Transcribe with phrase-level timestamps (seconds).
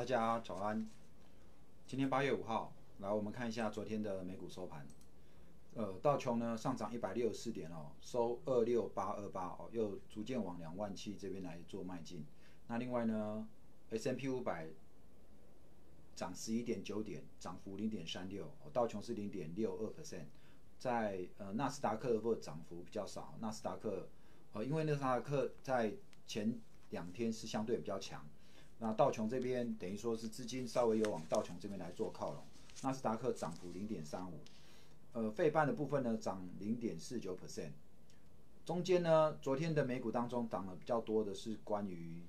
[0.00, 0.88] 大家早安。
[1.86, 4.86] 今天八月五号，来我们看一下昨天的美股收盘。
[5.74, 12.24] 呃，道琼呢上涨一百六十四点哦，收二六八二八哦，又逐渐往两万七这边来做迈进。
[12.68, 13.46] 那另外呢
[13.90, 14.70] ，S M P 五百
[16.14, 20.24] 涨十一点九点，涨幅零点三六，道琼是零点六二 percent。
[20.78, 24.08] 在呃纳斯达克的涨幅比较少，纳斯达克
[24.54, 25.92] 呃因为纳斯达克在
[26.26, 28.26] 前两天是相对比较强。
[28.82, 32.42] 那道琼这边等于说是资金稍微有往道琼这边来做靠拢，
[32.82, 34.40] 纳斯达克涨幅零点三五，
[35.12, 37.72] 呃，费半的部分呢涨零点四九 percent，
[38.64, 42.22] 中间呢，昨天的美股当中涨的比较多的是关于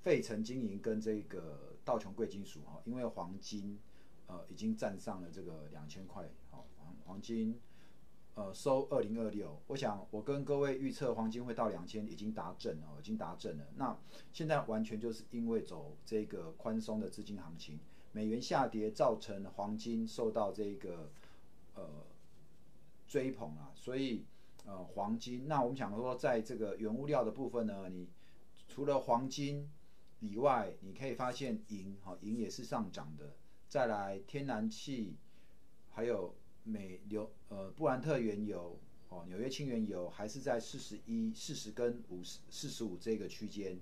[0.00, 3.76] 费城经营跟这个道琼贵金属哈，因为黄金
[4.28, 7.58] 呃已经站上了这个两千块，好黄黄金。
[8.40, 13.66] 呃，收二零二六，我想我跟各位预测黄金会到两千，已经达阵了，已经达阵了。
[13.76, 13.94] 那
[14.32, 17.78] 现在完全就是因为走这个宽松的资金行情，
[18.12, 21.10] 美元下跌造成黄金受到这个
[21.74, 22.06] 呃
[23.06, 24.24] 追捧啊，所以
[24.64, 28.08] 呃黄金，那我们想说，在这个原物料的部分呢，你
[28.66, 29.68] 除了黄金
[30.20, 33.34] 以外，你可以发现银哈银也是上涨的，
[33.68, 35.18] 再来天然气
[35.90, 36.34] 还有。
[36.64, 38.78] 美油呃布兰特原油
[39.08, 43.78] 哦纽约轻原油还是在四十一四十跟五十四十五这个区间，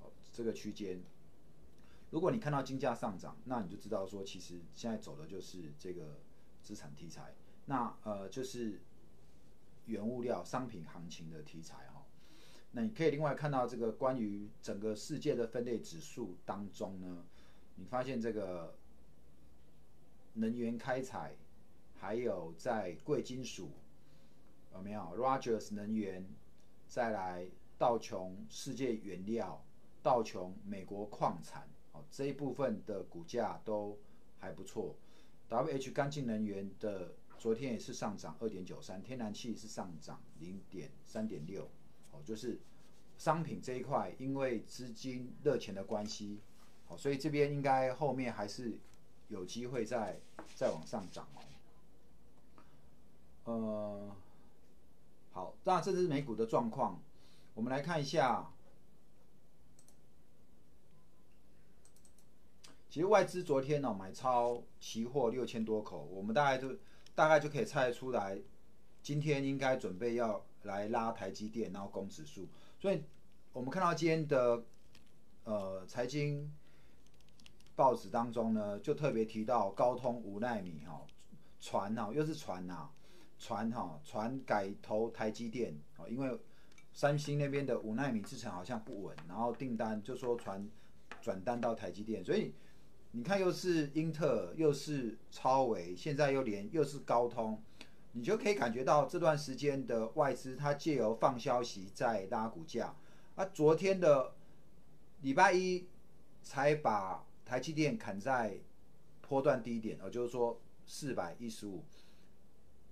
[0.00, 1.00] 哦这个区间，
[2.10, 6.18] 如果你看到金价上涨，那你就知道说其实现在走的就是这个
[6.62, 7.34] 资产题材，
[7.66, 8.80] 那呃就是
[9.84, 12.06] 原物料商品行情的题材哈。
[12.72, 17.24] 那你可以另外看到这个关于整个世界的分类指数当中呢，
[17.76, 18.76] 你发现这个
[20.32, 21.36] 能源开采。
[22.00, 23.70] 还有在贵金属
[24.72, 26.24] 有没有？Rogers 能源，
[26.86, 29.62] 再来道琼世界原料，
[30.02, 33.98] 道琼美国矿产，哦这一部分的股价都
[34.38, 34.94] 还不错。
[35.50, 41.68] WH 干净能源的昨天也是上涨二点九三，天然气是上涨零点三点六，
[42.12, 42.60] 哦就是
[43.16, 46.40] 商品这一块，因为资金热钱的关系，
[46.86, 48.78] 哦所以这边应该后面还是
[49.28, 50.20] 有机会再
[50.54, 51.42] 再往上涨哦。
[53.48, 54.14] 呃，
[55.32, 57.00] 好，那这是美股的状况，
[57.54, 58.46] 我们来看一下。
[62.90, 66.76] 其实外资昨天呢买超期货六千多口，我们大概就
[67.14, 68.38] 大概就可以猜得出来，
[69.02, 72.46] 今天应该准备要来拉台积电，然后攻指数。
[72.78, 73.02] 所以
[73.54, 74.62] 我们看到今天的
[75.44, 76.52] 呃财经
[77.74, 81.00] 报纸当中呢，就特别提到高通五纳米哈
[81.58, 82.90] 船哈又是船呐。
[83.38, 86.38] 传哈传改投台积电哦，因为
[86.92, 90.68] 三星那边的五纳米制程好像不稳，然后订单就说传
[91.20, 92.52] 转单到台积电，所以
[93.12, 97.62] 你看又是英特尔，又是超维，现在又连又是高通，
[98.12, 102.94] 你就可以感觉到这段时间的外资它借由放消息在拉股价，
[103.36, 104.34] 啊，昨天的
[105.22, 105.86] 礼拜一
[106.42, 108.58] 才把台积电砍在
[109.20, 111.84] 波段低点，哦，就是说四百一十五。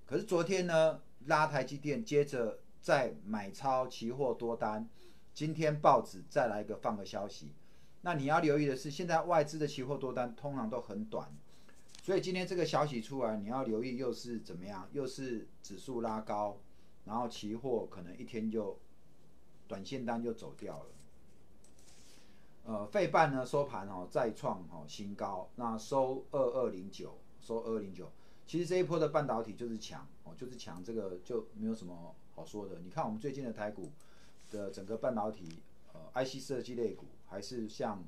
[0.07, 4.89] 可是昨天呢，拉台积电，接着再买超期货多单，
[5.35, 7.53] 今天报纸再来一个放个消息，
[8.03, 11.29] 那你要留意的是，现在外资的期货多单通常都很短，
[12.03, 16.61] 所以今天这个消息出来，你要留意又是怎么样，又是指数拉高，
[17.05, 18.79] 然后期货可能一天就
[19.67, 20.87] 短线单就走掉了。
[22.63, 28.09] 呃，费半呢收盘哦再创哦新高，那收二二零九，收二零九。
[28.47, 32.79] 其实这一波的半导体就是强哦，就是强，这个就没有什么好说的。
[32.85, 33.91] 你看我们最近的台股
[34.53, 35.59] 的整个半导体，
[35.93, 38.05] 呃，IC 设计类股，还是像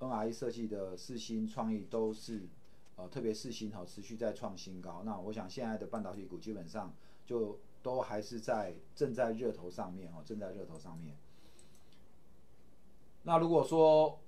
[0.00, 2.48] NRE 设计的四星创意都是，
[2.96, 5.02] 呃，特别四星哈，持续在创新高。
[5.04, 6.94] 那我想现在的半导体股基本上
[7.26, 11.14] 就都还是在正在热头上面哦，正在热头上面。
[13.24, 14.18] 那如果说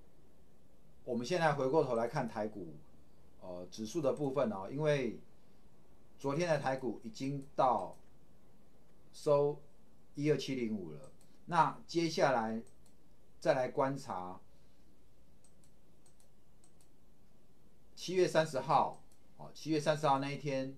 [1.05, 2.75] 我们现在回过头来看台股，
[3.41, 5.19] 呃，指数的部分呢，因为
[6.19, 7.97] 昨天的台股已经到
[9.13, 9.63] 收
[10.15, 11.13] 一二七零五了，
[11.45, 12.63] 那接下来
[13.39, 14.41] 再来观察
[17.95, 19.03] 七月三十号，
[19.37, 20.77] 哦，七月三十号那一天，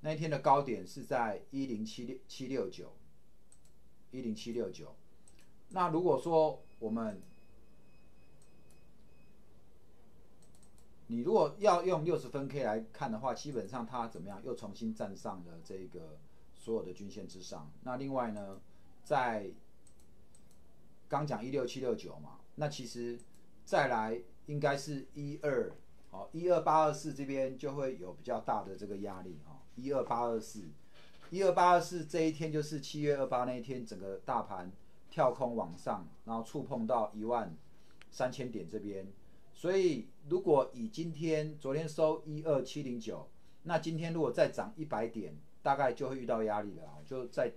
[0.00, 2.96] 那一天的高点是在一零七六七六九，
[4.10, 4.94] 一零七六九。
[5.70, 7.22] 那如果说我们
[11.10, 14.40] 你如果要用六十分 K 来看的话，基本上它怎么样？
[14.44, 16.16] 又重新站上了这个
[16.54, 17.68] 所有的均线之上。
[17.82, 18.60] 那另外呢，
[19.02, 19.50] 在
[21.08, 23.18] 刚讲一六七六九嘛，那其实
[23.64, 25.72] 再来应该是一二，
[26.12, 30.62] 好，一二八二四这边就会有比较大的这个压力哈，一二八二四，
[31.30, 34.70] 一二八二四这一天就是七月二八那一天，整个大盘
[35.10, 37.52] 跳空往上，然后触碰到一万
[38.12, 39.08] 三千点这边，
[39.60, 43.28] 所以如果以今天昨天收一二七零九，
[43.64, 47.52] 那今天如果再涨一百点，大概就会遇到压力了，就再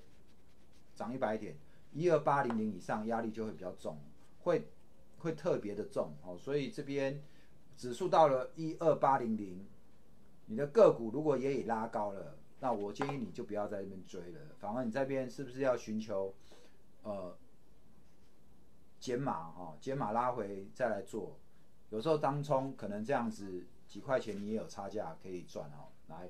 [0.93, 1.55] 涨一百点，
[1.93, 3.97] 一二八零零以上压力就会比较重，
[4.41, 4.67] 会
[5.19, 7.23] 会特别的重哦，所以这边
[7.77, 9.65] 指数到了一二八零零，
[10.47, 16.33] 你的个股如果也已拉高了，那我建议你就不要在这边追了，反而你这边是不是要寻求
[17.03, 17.37] 呃
[18.99, 21.39] 减码哈，减码拉回再来做，
[21.93, 26.27] 有时候当冲可能这样子几块钱你也有差价可以赚哦，来。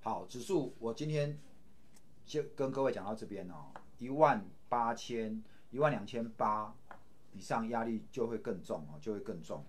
[0.00, 1.38] 好，指数我今天
[2.24, 3.66] 先跟各位讲到这边哦，
[3.98, 6.74] 一万八千、一万两千八
[7.34, 9.62] 以上压力就会更重哦，就会更重。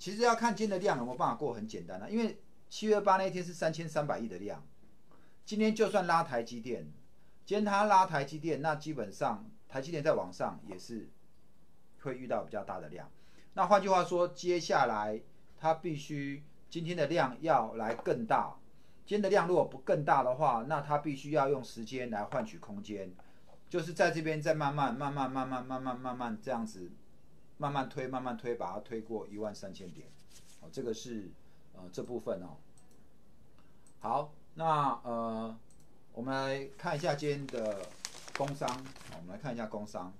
[0.00, 4.66] 其实要看今天的量有没有办法过，很简单的，因为七月八那天是三千三百亿的量，
[5.44, 6.92] 今天就算拉台积电，
[7.46, 11.08] 今天它拉台积电，那基本上台积电在往上也是
[12.02, 13.10] 会遇到比较大的量。
[13.54, 15.20] 那换句话说，接下来
[15.58, 18.56] 它必须今天的量要来更大。
[19.04, 23.12] 今天的量如果不更大的话，那它必须要用时间来换取空间，
[23.68, 26.90] 就是在这边再慢慢、慢慢、慢慢、慢慢、慢慢这样子，
[27.58, 30.08] 慢慢推、慢慢推，把它推过一万三千点。
[30.60, 31.30] 哦，这个是
[31.74, 32.56] 呃这部分哦。
[33.98, 35.58] 好，那呃
[36.12, 37.84] 我们来看一下今天的
[38.36, 38.68] 工商，
[39.16, 40.12] 我们来看一下工商。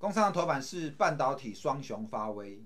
[0.00, 2.64] 工商的头版是半导体双雄发威。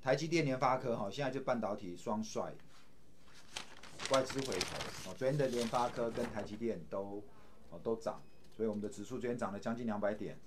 [0.00, 2.54] 台积电、联发科，哈，现在就半导体双帅，
[4.12, 7.20] 外资回头，哦，昨天的联发科跟台积电都，
[7.70, 8.22] 哦，都涨，
[8.56, 10.38] 所以我们的指数昨天涨了将近两百点，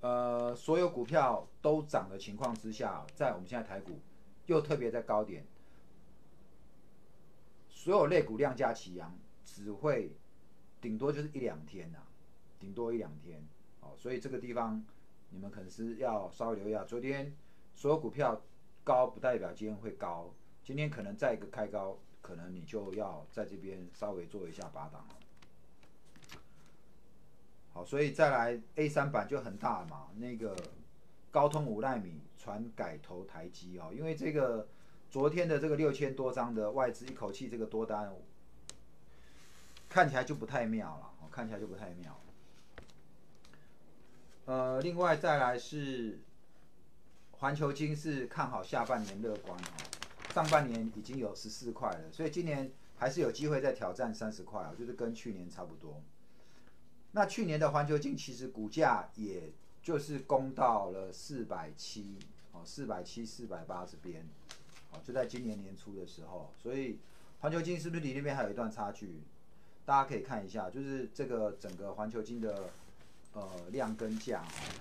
[0.00, 4.00] 呃，所有股票都涨的情况之下，在我们现在台股
[4.46, 5.44] 又特别在高点，
[7.68, 9.14] 所有类股量价齐扬，
[9.44, 10.16] 只会
[10.80, 11.98] 顶多就是一两天呐，
[12.64, 13.46] 顶多一两天，
[13.80, 14.82] 哦，所以这个地方
[15.28, 17.30] 你们可能是要稍微留意下，昨天。
[17.76, 18.40] 所有股票
[18.84, 20.32] 高不代表今天会高，
[20.62, 25.16] 今天可能再一个开高，可能你就要在这边稍微做一下拔档了。
[27.72, 30.56] 好，所以再来 A 三版就很大嘛，那个
[31.32, 34.68] 高通五纳米传改投台积哦，因为这个
[35.10, 38.14] 昨天的这个六千多张的外资一口气这个多单，
[39.88, 42.16] 看起来就不太妙了，看起来就不太妙。
[44.46, 46.18] 呃，另外再来是。
[47.38, 56.00] 环球金是看好下半年乐观哦，上半年已经有十四块了，所以今年还是有机会再挑战三十块啊，就是跟去年差不多。
[57.10, 62.16] 那去年的环球金其实股价也就是攻到了四百七
[62.52, 64.26] 哦，四百七、四百八这边，
[64.92, 66.98] 哦，就在今年年初的时候，所以
[67.40, 69.20] 环球金是不是离那边还有一段差距？
[69.84, 72.70] 大家可以看一下，就是这个整个环球金的
[73.34, 74.80] 呃量跟价哦。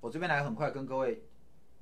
[0.00, 1.22] 我这边来很快跟各位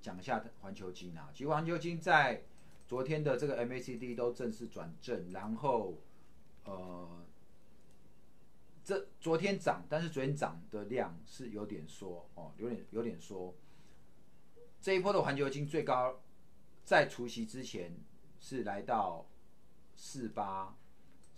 [0.02, 2.42] 讲一下环球金啊，其实环球金在
[2.86, 5.98] 昨天的这个 MACD 都正式转正，然后
[6.64, 7.24] 呃，
[8.84, 13.54] 这昨天涨，但是昨天涨的量是有点缩哦，有点有点缩。
[14.82, 16.20] 这一波的环球金最高
[16.84, 17.94] 在除夕之前
[18.38, 19.26] 是来到
[19.94, 20.76] 四八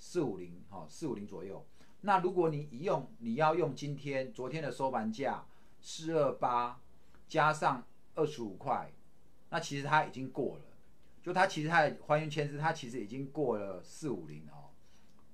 [0.05, 1.65] 四五零哈四五零左右。
[2.01, 5.45] 那如果你一用你要用今天昨天的收盘价。
[5.85, 6.81] 四二八
[7.27, 8.93] 加上二十五块，
[9.51, 10.65] 那其实它已经过了。
[11.21, 14.71] 就它其实它的还原签字，它其实已经过了四五零哦，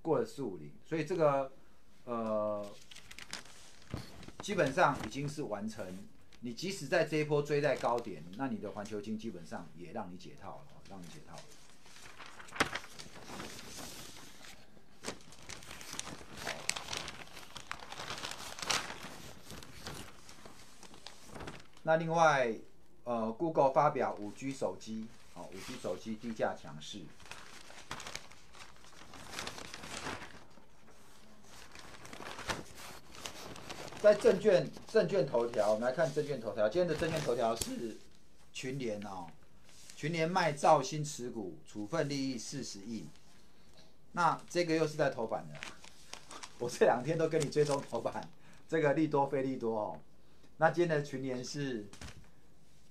[0.01, 1.53] 过了四五零，所以这个
[2.05, 2.67] 呃
[4.39, 5.87] 基本上已经是完成。
[6.41, 11.37] 你即使在这一波追在高点，那你的环球金基本上也让你解套了，让你解套。
[21.89, 22.53] 那另外，
[23.05, 27.01] 呃，Google 发表五 G 手机，哦，五 G 手机低价强势。
[34.03, 36.69] 在证券证券头条，我们来看证券头条。
[36.69, 37.97] 今天的证券头条是
[38.53, 39.27] 群联哦，
[39.97, 43.09] 群联卖兆新持股，处分利益四十亿。
[44.13, 45.59] 那这个又是在头版的，
[46.59, 48.29] 我这两天都跟你追踪头版，
[48.69, 49.99] 这个利多非利多哦。
[50.61, 51.87] 那今天的群联是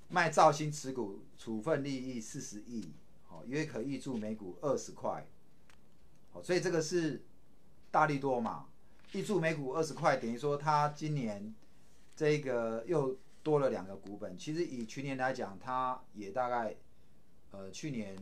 [0.07, 2.93] 卖兆新持股处分利益四十亿，
[3.25, 5.27] 好，约可预注每股二十块，
[6.41, 7.21] 所以这个是
[7.91, 8.67] 大力多嘛，
[9.11, 11.53] 预注每股二十块，等于说它今年
[12.15, 14.37] 这个又多了两个股本。
[14.37, 16.73] 其实以去年来讲，它也大概
[17.51, 18.17] 呃去年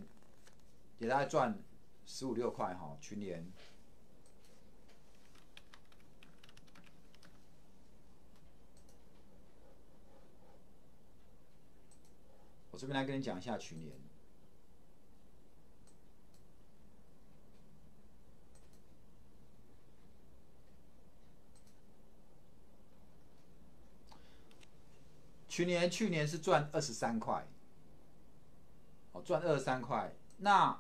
[0.98, 1.56] 也大概赚
[2.08, 3.46] 十五六块哈，去年。
[12.76, 13.94] 我这边来跟你讲一下去年。
[25.48, 27.48] 去年去年是赚二十三块，
[29.14, 30.14] 哦，赚二十三块。
[30.40, 30.78] 那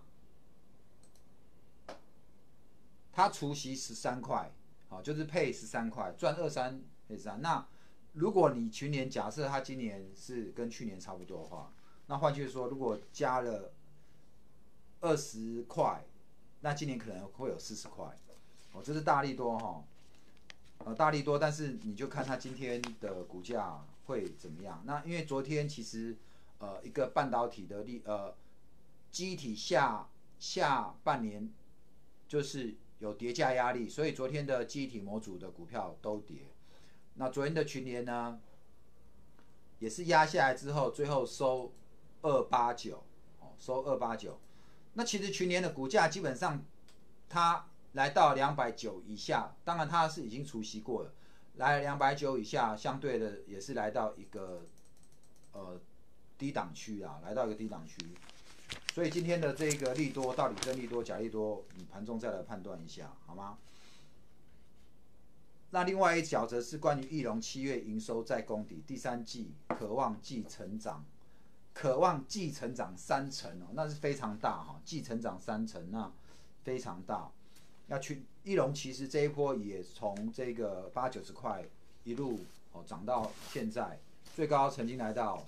[3.13, 4.51] 他除息十三块，
[4.89, 7.41] 好，就是配十三块，赚二三配三。
[7.41, 7.65] 那
[8.11, 11.71] 如果你去年假设他今年是跟去年差不多的话，
[12.07, 13.73] 那换句话说，如果加了
[15.01, 16.05] 二十块，
[16.61, 18.05] 那今年可能会有四十块。
[18.73, 19.83] 哦，这是大力多哈，
[20.85, 24.83] 呃，大力多，但是你就看它今天的股价会怎么样。
[24.85, 26.15] 那因为昨天其实
[26.59, 28.35] 呃一个半导体的利呃
[29.09, 30.07] 机体下
[30.37, 31.51] 下半年
[32.27, 36.41] 就是有跌价压力，所以昨天的机体模组的股票都跌。
[37.15, 38.39] 那昨天的群联呢，
[39.79, 41.73] 也是压下来之后，最后收。
[42.25, 43.03] 二八九，
[43.39, 44.39] 哦，收二八九。
[44.93, 46.65] 那其实去年的股价基本上，
[47.29, 51.13] 它来到两百九以下，当然它是已经除息过了，
[51.57, 54.63] 来两百九以下，相对的也是来到一个
[55.51, 55.79] 呃
[56.39, 57.95] 低档区啊，来到一个低档区。
[58.95, 63.59] 所以今天的这个利多到底真利多假利多，你盘中再来判断一下，好吗？
[65.69, 71.05] 那另外一角则是关于翼龙七月营收在攻底，第三季渴望继成长。
[71.75, 76.09] 渴望继成长三成哦，那是非常大哈，继成长三成那
[76.63, 77.29] 非常大。
[77.87, 81.65] 要去翼龙，其实这一波也从这个八九十块
[82.05, 82.39] 一路
[82.71, 83.99] 哦涨到现在，
[84.33, 85.45] 最高曾经来到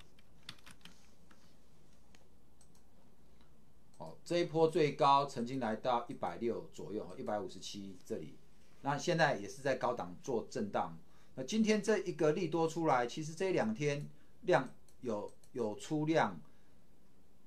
[3.97, 8.35] 哦这一波最高曾经来到一百六左右，一百五十七这里。
[8.81, 10.99] 那现在也是在高档做震荡。
[11.35, 14.09] 那今天这一个利多出来，其实这两天
[14.41, 14.69] 量
[14.99, 15.31] 有。
[15.57, 16.39] 有出量，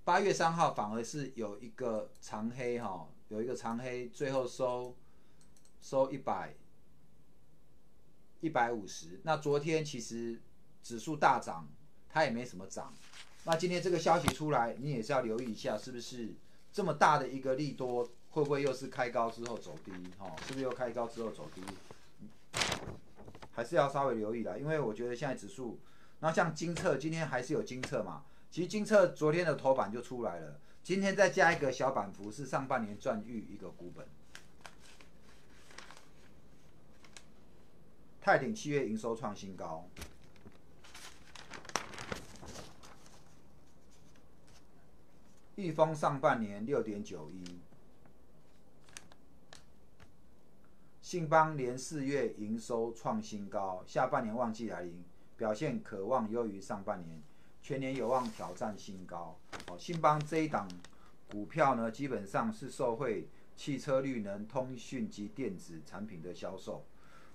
[0.02, 4.97] 八月三号反而是有一个长黑哈，有一个长黑，最后收
[5.81, 6.57] 收一百
[8.40, 9.21] 一百五十。
[9.23, 10.43] 那昨天其实
[10.83, 11.69] 指数大涨，
[12.09, 12.93] 它也没什么涨。
[13.45, 16.35] 那今天这个消息出来，你也是要留意一下，是不是
[16.73, 19.93] 这么大的一个利多，会不会又是开高之后走低？
[20.19, 21.62] 哈，是不是又开高之后走低？
[23.52, 25.79] 还是要稍微留意啦，因为我觉得现在指数。
[26.20, 28.24] 那像金策今天还是有金策嘛？
[28.50, 34.06] 其实金策昨天的头版就出来了，今天再加一个小板幅是上半年赚逾一个股本。
[38.20, 39.88] 泰鼎七月营收创新高，
[45.54, 47.60] 裕丰上半年六点九一，
[51.00, 55.02] 信邦连四月营收创新高，下半年旺季来临。
[55.40, 57.18] 表现渴望优于上半年，
[57.62, 59.35] 全年有望挑战新高。
[59.68, 60.68] 哦，信邦这一档
[61.30, 66.85] 股票呢，基本上是受惠汽车、绿能、通讯及电子产品的销售。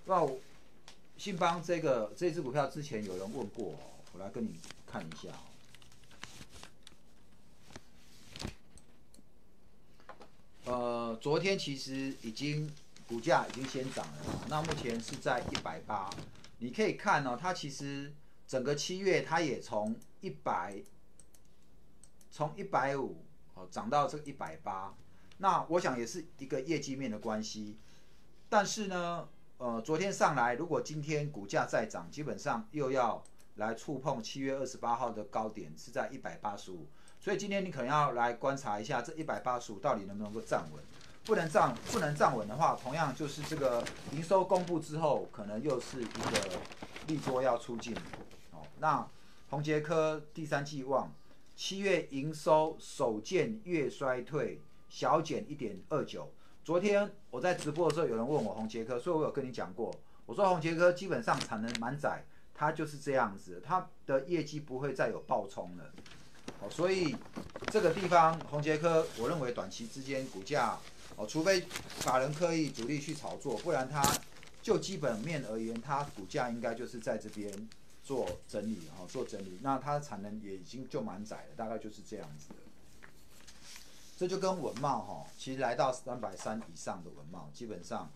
[0.04, 0.24] 那
[1.16, 3.74] 信邦这个这只股票之前有人问过，
[4.12, 4.54] 我来跟你
[4.86, 5.28] 看一下。
[10.66, 12.72] 呃，昨天其实已经
[13.08, 16.08] 股价已经先涨了，那目前是在一百八。
[16.58, 18.14] 你可以看哦，它其实
[18.46, 20.82] 整个七月它也从一百，
[22.30, 24.94] 从一百五哦涨到这个一百八，
[25.38, 27.78] 那我想也是一个业绩面的关系。
[28.48, 33.22] 但是呢，呃，昨天上来，如果今天股价再涨，基本上又要
[33.56, 36.86] 来触碰七月二十八号的高点，是在一百八十五。
[37.18, 40.82] 所以今天你可能要来观察一下这一百八十五到底能不能够站稳。
[41.26, 46.60] 不能站不能站稳的话，同样就是这个营收公布之后，可能又是一个
[47.08, 47.92] 利多要出尽。
[48.52, 49.04] 哦，那
[49.50, 51.12] 宏杰科第三季望
[51.56, 56.32] 七月营收首见月衰退，小减一点二九。
[56.64, 59.92] 昨天我在直播的时候，有人问我宏杰科，所以我有跟你讲过，
[60.26, 65.84] 我说宏杰科基本上产能满载，它就是这样子，它的业绩不会再有爆冲了。
[66.60, 67.16] 哦，所以
[67.66, 70.78] 这个地方宏杰科，我认为短期之间股价。
[71.16, 71.62] 哦，除非
[72.00, 74.02] 法人刻意主力去炒作，不然它
[74.62, 77.68] 就基本面而言，它股价应该就是在这边
[78.04, 79.58] 做整理，哈，做整理。
[79.62, 82.56] 那它的产能也已经就满载了，大概就是这样子的。
[84.18, 88.10] 这就跟文茂哈，其实来到三百三以上的文茂，基本上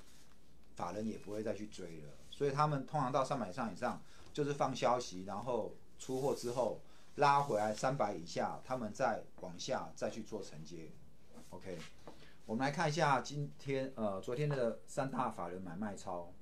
[0.77, 4.01] 法人也不会再去追了，所以他们通常到三百上以上，
[4.33, 6.81] 就是放消息，然后出货之后
[7.17, 10.91] 拉回来三百以下，他们再往下再去做承接。
[11.51, 11.77] OK，
[12.47, 16.33] 我们来看一下今天呃昨天的三大法人买卖超。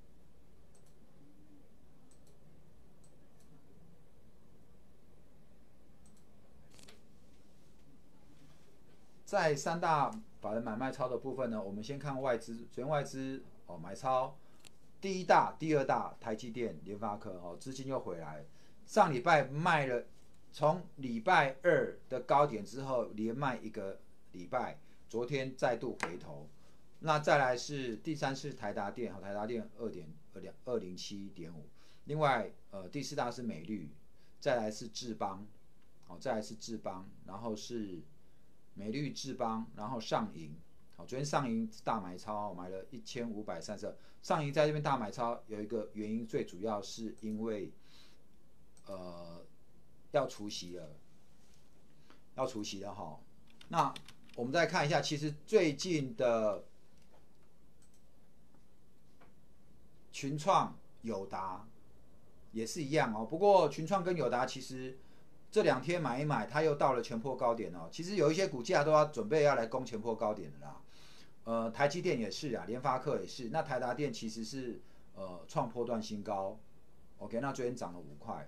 [9.25, 14.35] 在三大法人买卖超的部分呢，我们先看外资，昨天外资哦买超，
[15.02, 18.47] 第一大、第二大台积电、联发科哦，资金又回来。
[18.87, 20.07] 上礼拜卖了，
[20.50, 24.00] 从礼拜二的高点之后连卖一个
[24.33, 24.78] 礼拜，
[25.09, 26.49] 昨天再度回头。
[27.00, 31.69] 那再来是第三是台达电，和台达电二点二两二零七点五。
[32.05, 33.91] 另外呃第四大是美绿，
[34.41, 35.47] 再来是智邦，
[36.07, 38.02] 哦再来是智邦，然后是。
[38.75, 40.54] 美绿智邦，然后上银，
[40.95, 43.97] 好，昨天上银大买超，买了一千五百三十二。
[44.23, 47.73] 上银在这边大买超，有一个原因，最主要是因为，
[48.87, 49.45] 呃，
[50.13, 50.95] 要除夕了，
[52.37, 53.19] 要除夕了哈。
[53.67, 53.93] 那
[54.39, 56.63] 我们再看一下，其实最近的
[60.13, 61.67] 群创、友达
[62.53, 63.25] 也是一样哦。
[63.25, 64.97] 不过群创跟友达其实。
[65.51, 67.89] 这两天买一买，它又到了前破高点哦。
[67.91, 70.77] 其实有一些股价都要准备要来攻前破高点的啦。
[71.45, 73.49] 呃，台积电也是啊，联发科也是。
[73.49, 74.79] 那台达电其实是
[75.15, 76.61] 呃创破段新高。
[77.17, 78.47] OK，那昨天涨了五块。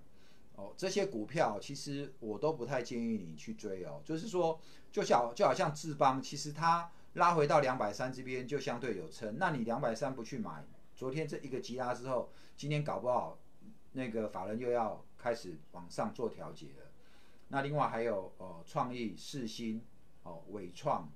[0.60, 4.02] 哦，这些股票其实我都不太建议你去追哦。
[4.04, 4.60] 就是说，
[4.92, 9.38] 就像就好像智邦，其实它拉回到两百三这边就相对有撑。
[9.38, 13.38] 那你两百三不去买，昨天这一个急拉之后，今天搞不好
[13.92, 16.90] 那个法人又要开始往上做调节了。
[17.48, 19.82] 那另外还有呃创意世新
[20.24, 21.10] 哦伟创，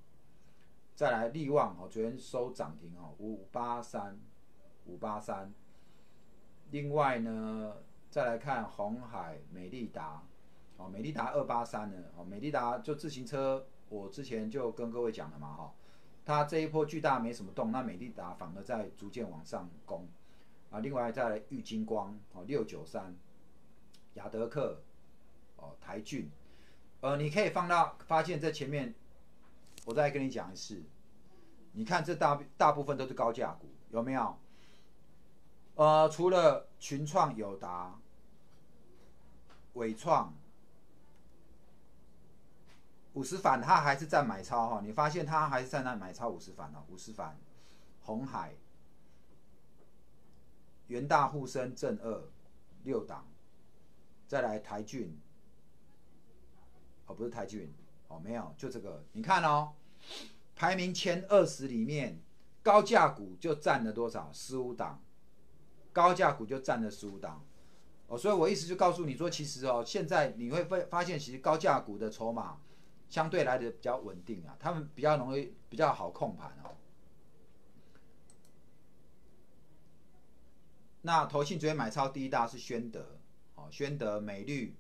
[0.95, 4.19] 再来利旺哦昨天收涨停哦五八三
[4.87, 5.53] 五八三，
[6.71, 7.77] 另外呢
[8.15, 10.23] 再来看红海美利达
[10.77, 15.75] 哦美利达二八三呢哦美利达就自行车我之前就跟各位讲了嘛哈，
[16.25, 20.07] 它这一波巨大没什么动，那美利达反而在逐渐往上攻
[20.71, 23.17] 啊另外再来玉金光哦六九三
[24.13, 24.81] 雅德克。
[25.57, 26.31] 哦，台骏，
[27.01, 28.95] 呃，你可以放到发现，在前面，
[29.87, 30.83] 我再跟你讲一次，
[31.73, 34.37] 你看这大大部分都是高价股，有没有？
[35.75, 37.99] 呃，除了群创、友达、
[39.75, 40.35] 伟创、
[43.13, 47.39] 五十反，它还是在买超哈，你发现它还是在那买超五十反哦，五十反，
[48.01, 48.57] 红海、
[50.89, 52.29] 元大、沪深、正二
[52.83, 53.27] 六档，
[54.27, 55.21] 再来台骏。
[57.07, 57.71] 哦，不是台积云，
[58.09, 59.75] 哦，没有，就这个，你看哦，
[60.57, 62.19] 排名前二十里面，
[62.63, 64.33] 高价股就占了多少？
[64.33, 65.03] 十五档，
[65.93, 67.45] 高价股就占了十五档，
[68.07, 72.61] 哦，所以我意思就告诉你说，其实哦，现在你会发发现，其实高价股的筹码
[73.09, 76.77] 相对来的比较稳定啊，他们比较容易比较好控盘哦。
[81.03, 83.19] 那投信昨天买超第一大是宣德，
[83.55, 84.75] 哦，宣德美绿。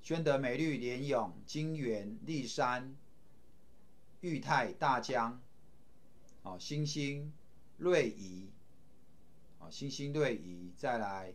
[0.00, 2.96] 宣德、美绿、联永、金源、立山、
[4.22, 5.38] 裕泰、大江，
[6.42, 7.30] 哦，星星、
[7.76, 8.48] 瑞仪，
[9.58, 11.34] 哦，星星、瑞仪，再来，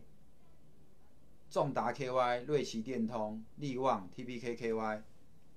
[1.54, 5.02] 重达 KY、瑞奇电通、利旺、TPKKY、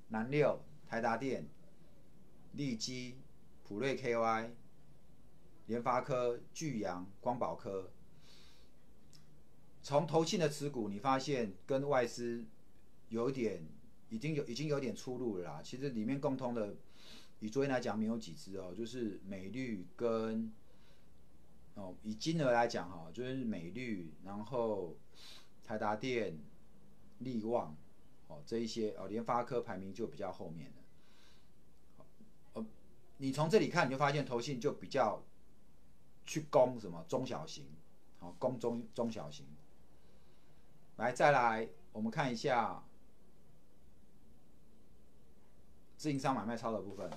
[0.09, 1.47] 南六、台达电、
[2.51, 3.17] 利基、
[3.63, 4.51] 普瑞 KY、
[5.65, 7.89] 联发科、巨阳、光宝科。
[9.81, 12.45] 从投信的持股，你发现跟外资。
[13.09, 13.67] 有点，
[14.09, 15.61] 已经有已经有点出入了啦。
[15.63, 16.75] 其实里面共通的，
[17.39, 20.53] 以昨天来讲没有几只哦，就是美绿跟
[21.73, 24.95] 哦，以金额来讲哈，就是美绿，然后
[25.67, 26.39] 台达电、
[27.19, 27.75] 力旺
[28.27, 32.03] 哦这一些哦，联发科排名就比较后面的。
[32.53, 32.65] 哦，
[33.17, 35.21] 你从这里看你就发现投信就比较
[36.25, 37.65] 去攻什么中小型，
[38.19, 39.45] 好攻中中小型。
[40.95, 42.83] 来再来，我们看一下。
[45.97, 47.09] 自营商买卖超的部分，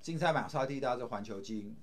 [0.00, 1.76] 自营商买超第一大是环球金，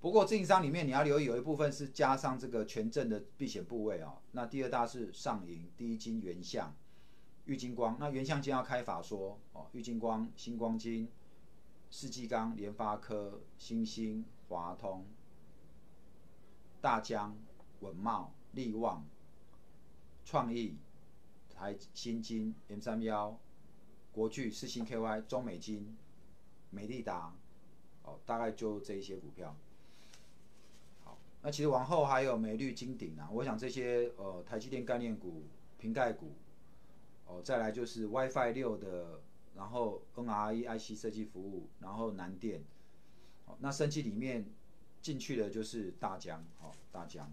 [0.00, 4.18] 不过自营商里面你要留意有一部分是加上这个权证的避险部位哦。
[4.32, 6.74] 那第二大是上银、第一金、原相、
[7.44, 7.96] 玉金光。
[8.00, 11.08] 那原相今要开法说哦，玉金光、星光金、
[11.90, 15.06] 世纪钢、联发科、新兴、华通、
[16.80, 17.36] 大江、
[17.80, 19.06] 稳茂、利旺、
[20.24, 20.78] 创意、
[21.54, 23.38] 台新金、M 三幺。
[24.12, 25.96] 国巨、四星 KY、中美金、
[26.70, 27.32] 美利达，
[28.02, 29.56] 哦，大概就这一些股票。
[31.42, 35.44] 那其实往后还有美绿、金鼎啊，我想这些呃台积电概念股、
[35.78, 36.32] 瓶盖股，
[37.26, 39.20] 哦，再来就是 WiFi 六的，
[39.56, 42.62] 然后 NRE IC 设计服务，然后南电，
[43.46, 44.44] 哦，那升级里面
[45.00, 47.30] 进去的就是大疆，哦，大疆。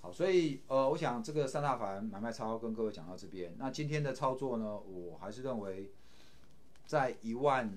[0.00, 3.54] 好，所以呃，我想这个三大法人买卖超跟各位讲到这边。
[3.58, 5.90] 那今天的操作呢，我还是认为
[6.86, 7.70] 在一万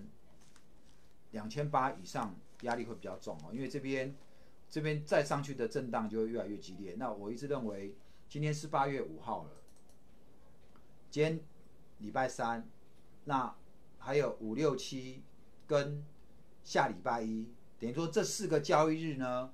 [1.32, 4.16] 两千八以上压力会比较重哦，因为这边
[4.72, 6.96] 这边再上去的震荡就会越来越激烈。
[6.98, 7.94] 那我一直认为
[8.28, 9.52] 今天是八月五号了，
[11.12, 11.40] 今天
[12.00, 12.68] 礼拜三，
[13.26, 13.56] 那
[14.00, 15.22] 还有五六七
[15.68, 16.04] 跟
[16.64, 17.48] 下礼拜一，
[17.80, 19.52] 等于说这四个交易日呢。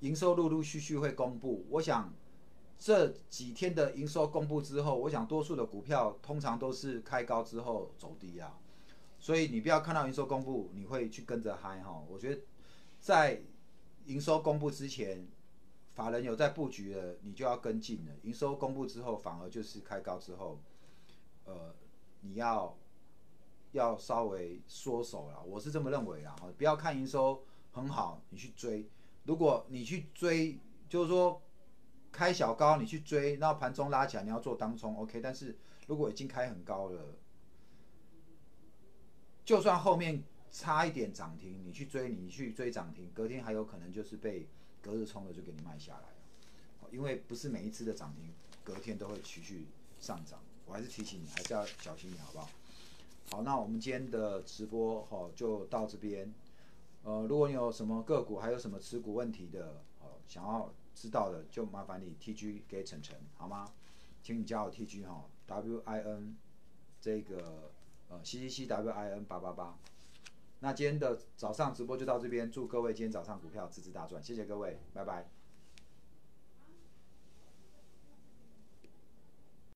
[0.00, 2.12] 营收陆陆续续会公布，我想
[2.78, 8.58] 这几天的营收公布之后，我想多数的股票通常都是开高之后走低啊，
[9.18, 12.04] 所以你不要看到营收公布你会去跟着嗨哈。
[12.06, 12.42] 我觉得
[13.00, 13.40] 在
[14.06, 15.26] 营收公布之前，
[15.90, 18.12] 法人有在布局的，你就要跟进了。
[18.22, 20.60] 营收公布之后，反而就是开高之后，
[21.44, 21.74] 呃，
[22.20, 22.76] 你要
[23.72, 25.42] 要稍微缩手了。
[25.42, 28.88] 我是这么认为啊，不要看营收很好，你去追。
[29.24, 31.40] 如果你去追，就是说
[32.12, 35.20] 开小高，你去追，然后盘中拉起来，你要做当冲，OK。
[35.20, 37.16] 但是如果已经开很高了，
[39.44, 40.22] 就算后面
[40.54, 44.46] 差一点涨停，你去追，你去追涨停，隔天还有可能就是被
[44.80, 46.88] 隔日冲的就给你卖下来。
[46.92, 49.66] 因为不是每一次的涨停隔天都会持续
[49.98, 52.48] 上涨，我还是提醒你，还是要小心点，好不好？
[53.30, 56.32] 好，那我们今天的直播哈就到这边。
[57.02, 63.72] 呃，如果你有什么个股，还有什么持股问题的，呃，想要知道的，就麻烦你 T G 给晨晨，好吗？
[64.22, 66.36] 请你加我 T G 哈，W I N
[67.00, 67.72] 这个
[68.08, 69.76] 呃 C C C W I N 八八八。
[70.64, 75.28] 那今天的早上直播就到这边，祝各位今天早上股票支支大赚，谢谢各位，拜拜。